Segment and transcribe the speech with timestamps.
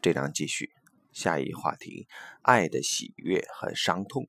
[0.00, 0.70] 这章继续，
[1.12, 2.06] 下一话题：
[2.42, 4.28] 爱的喜悦和伤痛。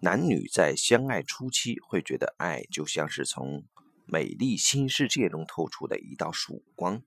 [0.00, 3.64] 男女在相爱初期会觉得爱就像是从
[4.06, 7.00] 美丽新世界中透出的一道曙光，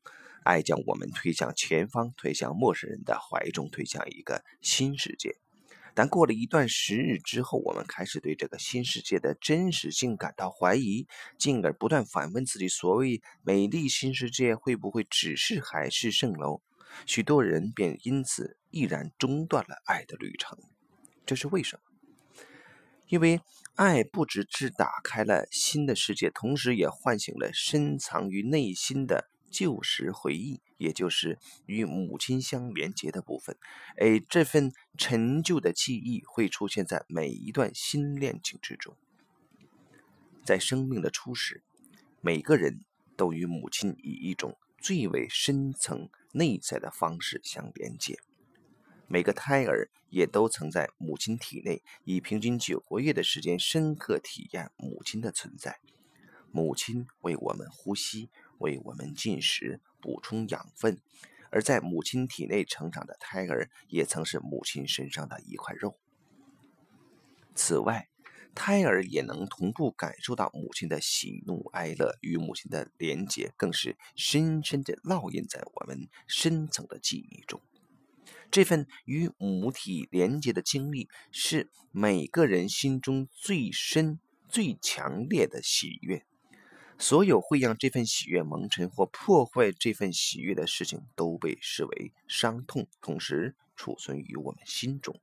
[0.45, 5.35] 爱将我们推向前方，推向陌生人的怀中，推向一个新世界。
[5.93, 11.07] 但过了一段时日之后，我们开始对这个新世界的真实性感到怀疑，
[11.37, 16.61] 进而不断反问自己：所谓美丽新世界会不会只是海市蜃楼？
[17.05, 20.57] 许多人便因此毅然中断了爱的旅程，
[21.25, 21.81] 这是为什么？
[23.07, 23.39] 因为
[23.75, 33.55] 爱不只是打开了新的世界，同时也唤醒了深藏于内心的旧时回忆，也就是与母亲相连接的部分。
[33.95, 38.97] 而这份陈旧的记忆会出现在每一段新恋情之中。
[40.43, 41.63] 在生命的初始，
[42.19, 42.83] 每个人
[43.15, 46.09] 都与母亲以一种最为深层。
[46.31, 48.19] 内在的方式相连接，
[49.07, 55.79] 每个胎儿也都曾在母亲体内以平均九个月的时间深刻体验母亲的存在。
[56.51, 58.29] 母亲为我们呼吸，
[58.59, 60.95] 为我们进食，补充养分；
[61.49, 65.97] 而在母亲体内成长的胎儿，也曾是母亲身上的一块肉。
[67.53, 68.07] 此外，
[68.55, 77.61] 胎儿也能同步感受到母亲的喜怒哀乐，与母亲的连结更是深深的烙印在我们深层的记忆中。
[78.49, 86.25] 这份与母体连结的经历，是每个人心中最深、最强烈的喜悦。
[86.97, 95.19] 所有会让这份喜悦蒙尘或破坏这份喜悦的事情，都被视为伤痛，同时储存于我们心中。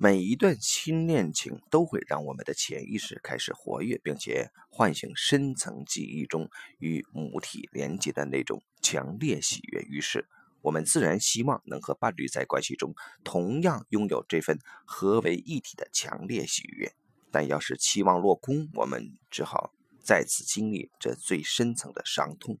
[0.00, 9.80] 每一段新恋情都会让我们的潜意识开始活跃，并且唤醒深层记忆中与母体连接的那种强烈喜悦。
[9.80, 10.28] 于是，
[10.60, 16.92] 我们自然希望能和伴侣在关系中同样拥有这份合为一体的强烈喜悦。
[17.32, 22.60] 但要是期望落空，我们只好再次经历这最深层的伤痛。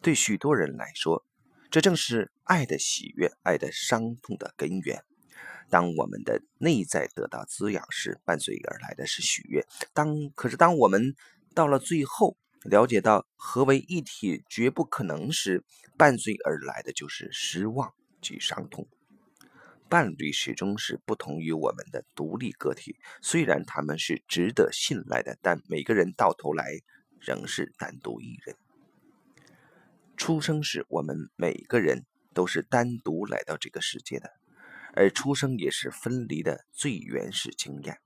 [0.00, 1.26] 对许多人来说，
[1.68, 5.02] 这正是爱的喜悦、爱的伤痛的根源。
[5.70, 9.64] 当我们的内在得到滋养时，伴随而来的是喜悦。
[9.94, 11.14] 当可是当我们
[11.54, 15.64] 到了最后，了解到合为一体绝不可能时，
[15.96, 18.86] 伴随而来的就是失望及伤痛。
[19.88, 26.80] 伴侣始终是不同于我们的独立个体，虽然他们是值得信赖的，但每个人到头来
[27.18, 28.56] 仍是单独一人。
[30.16, 32.04] 出生时，我们每个人
[32.34, 34.39] 都是单独来到这个世界的。
[34.94, 38.00] 而出生也是分离的最原始经验，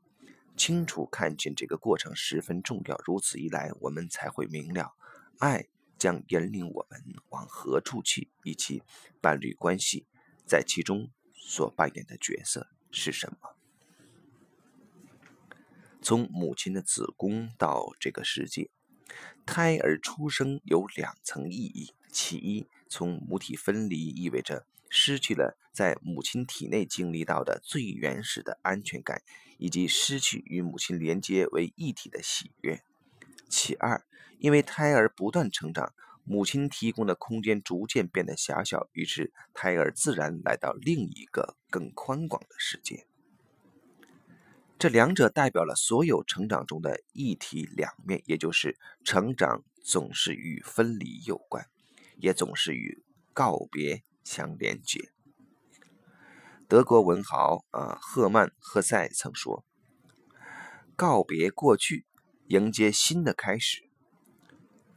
[0.56, 3.00] 清楚看见这个过程十分重要。
[3.04, 4.94] 如此一来，我们才会明了，
[5.38, 5.66] 爱
[5.98, 8.82] 将引领我们往何处去，以及
[9.20, 10.06] 伴侣关系
[10.46, 13.56] 在其中所扮演的角色是什么。
[16.02, 18.70] 从母亲的子宫到这个世界，
[19.46, 24.66] 胎儿出生有两层意义：其一，从母体分离意味着。
[24.94, 29.22] 失去了在母亲体内经历到的最原始的安全感，
[29.58, 32.80] 以及失去与母亲连接为一体的喜悦。
[33.48, 34.04] 其二，
[34.38, 43.08] 因为胎儿不断成长，母亲提供的空间逐渐变得狭小，于是胎儿自然来到另一个更宽广的世界。
[44.78, 51.68] 这两者代表了所有成长中的一体两面，也就是成长总是与分离有关，
[52.18, 54.04] 也总是与告别。
[54.24, 55.12] 相连接。
[56.66, 59.64] 德国文豪啊，赫曼·赫塞曾说
[60.96, 62.06] ：“告别过去，
[62.48, 63.84] 迎接新的开始。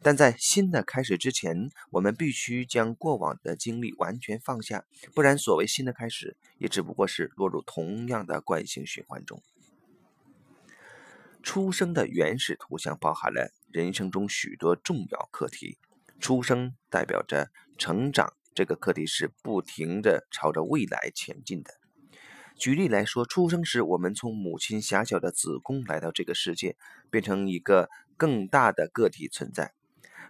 [0.02, 9.44] 但在新的开始之前，我们必须将过往的经历完全放下，不然，所谓新的开始，也只不过是落入同样的惯性循环中。”
[11.44, 15.78] 出生的原始图像包含了人生中许多重要课题。
[16.20, 18.34] 出生代表着成长。
[18.58, 21.76] 这个课题是不停地朝着未来前进的。
[22.56, 26.76] 举例来说，出生时我们从母亲狭小的子宫来到这个世界，
[27.12, 27.88] 变成一个
[28.18, 29.76] 更大的个体存在。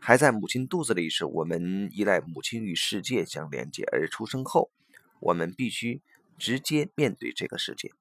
[0.02, 4.72] 还在母亲肚子里时，我们依赖母亲与世界相连接；而出生后，
[5.22, 6.02] 我们必须
[6.38, 7.94] 直接面对这个世界。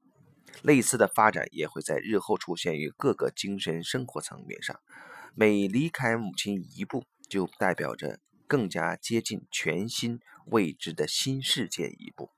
[0.61, 4.77] 类似的发展也会在日后出现于各个精神生活层面上。
[5.37, 8.19] 每离开母亲一步，就代表着。
[8.47, 12.31] 更加接近全新未知的新世界一步。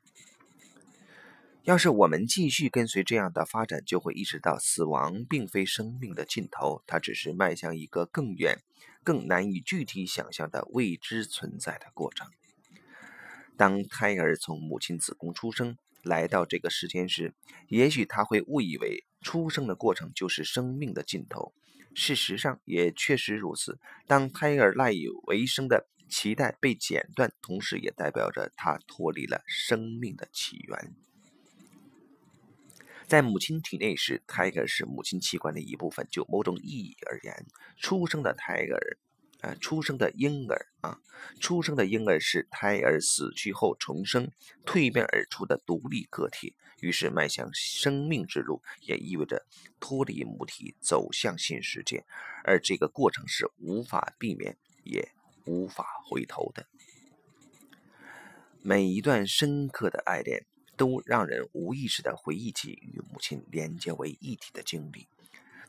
[1.64, 8.58] 要是我们继续跟随这样的发展，就会意识到死亡并非生命的尽头，它只是迈向一个更远、
[9.04, 12.26] 更难以具体想象的未知存在的过程。
[13.58, 17.34] 当胎儿从母亲子宫出生，来到这个世间时，
[17.66, 21.52] 也许他会误以为出生的过程就是生命的尽头。
[21.92, 23.78] 事实上，也确实如此。
[24.06, 30.94] 当胎儿赖以为生的脐带被剪断，同时也代表着他脱离了生命的起源。
[33.06, 36.06] 在母亲体内时，胎儿是母亲器官的一部分。
[36.10, 37.46] 就某种意义而言，
[37.78, 38.98] 出生的胎儿，
[39.40, 41.00] 啊，出生的婴儿啊，
[41.40, 44.30] 出生的婴儿是胎儿死去后重生、
[44.66, 49.46] 蜕变而出的独立个体，于是迈向生命之路，也意味着
[49.80, 52.04] 脱离母体，走向新世界。
[52.44, 55.10] 而这个过程是无法避免，也
[55.48, 56.66] 无法回头的。
[58.62, 60.44] 每一段深刻的爱恋。
[60.76, 65.08] 都让人无意识地回忆起与母亲连接为一体的经历，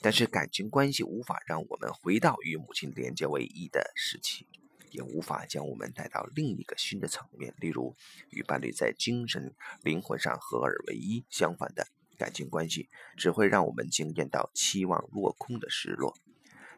[0.01, 4.45] 但是感情关系无法让我们回到与母亲连接为一的时期，
[4.91, 7.95] 也无法将我们带到另一个新的层面，例如
[8.29, 11.25] 与伴侣在精神、灵魂上合而为一。
[11.31, 12.87] 相反的，感情关系
[13.17, 16.15] 只会让我们惊艳到期望落空的失落。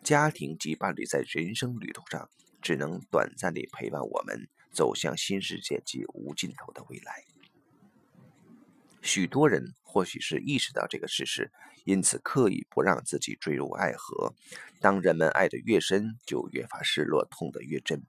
[0.03, 2.29] 家庭及伴侣在人生旅途上
[2.61, 7.23] 只能短暂地陪伴我们走向新世界及无尽头的未来。
[9.01, 11.51] 许多人或许是意识到这个事实，
[11.85, 14.33] 因此刻意不让自己坠入爱河。
[14.79, 18.03] 当人们爱得越深，就越发失落，痛得越真。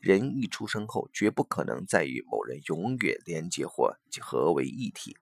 [0.00, 5.16] 人一出生后，绝不可能再与某人永远连接或合为一体。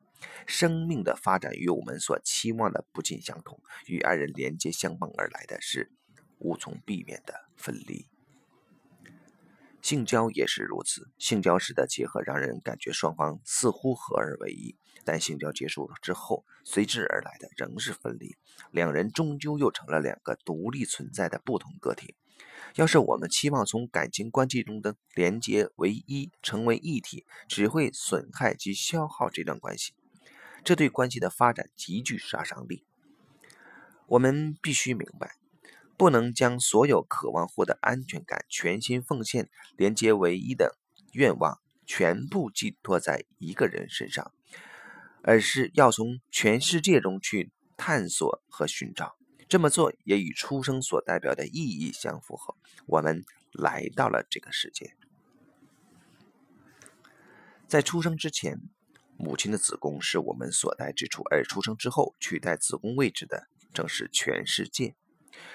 [0.47, 5.91] 生命的发展与我们所期望的不尽相同，与爱人连接相伴而来的是
[6.45, 8.07] 无从避免的分离。
[9.81, 18.37] 性交也是如此，性交时的结合让人感觉双方似乎合而为一，但性交结束之后，随之而来的仍是分离，
[18.71, 22.15] 两人终究又成了两个独立存在的不同个体。
[22.77, 29.93] 要是我们期望从感情关系中的连接为一，成为一体，只会损害及消耗这段关系，
[30.65, 32.85] 这对关系的发展极具杀伤力。
[34.07, 35.37] 我们必须明白。
[35.97, 40.77] 不能将所有渴望获得安全感、全心奉献、连接唯一的
[41.13, 44.33] 愿望全部寄托在一个人身上，
[45.23, 49.17] 而是要从全世界中去探索和寻找。
[49.49, 52.57] 这么做也与出生所代表的意义相符合。
[52.87, 54.97] 我们来到了这个世界，
[57.69, 58.61] 在出生之前，
[59.17, 64.97] 母亲的子宫是我们所在之处，而出生之后取代子宫位置的正是全世界。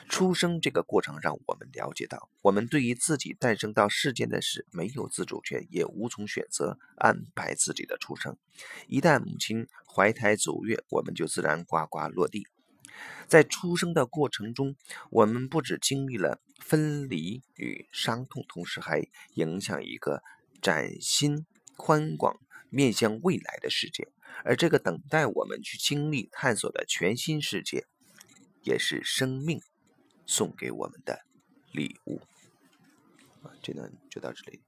[0.07, 8.35] 出生这个过程让我们了解到，我们对于自己诞生到世间的事没有自主权，也无从选择安排自己的出生。
[8.87, 12.47] 一旦母亲怀胎足月，我们就自然呱呱落地。
[13.27, 14.75] 在出生的过程中，
[15.11, 20.23] 我们不只经历了分离与伤痛，同时还影响一个
[20.61, 21.45] 崭新、
[21.77, 22.39] 宽广、
[22.69, 24.09] 面向未来的世界。
[24.43, 27.85] 而这个等待我们去经历、探索的全新世界，
[28.63, 29.61] 也是生命。
[30.25, 31.25] 送给我们的
[31.71, 32.21] 礼物
[33.41, 34.61] 啊，这段就到这里。